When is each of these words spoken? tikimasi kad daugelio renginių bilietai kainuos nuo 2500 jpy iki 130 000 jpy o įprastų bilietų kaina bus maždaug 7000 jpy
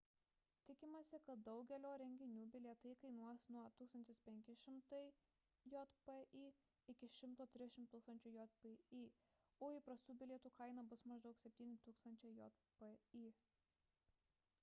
tikimasi 0.67 1.17
kad 1.25 1.41
daugelio 1.47 1.89
renginių 2.01 2.45
bilietai 2.55 2.93
kainuos 3.03 3.43
nuo 3.55 3.65
2500 3.81 5.01
jpy 5.75 6.47
iki 6.95 7.11
130 7.19 7.93
000 7.93 8.57
jpy 8.57 9.03
o 9.69 9.71
įprastų 9.77 10.17
bilietų 10.25 10.55
kaina 10.63 10.87
bus 10.95 11.05
maždaug 11.13 11.41
7000 11.45 12.67
jpy 12.73 13.33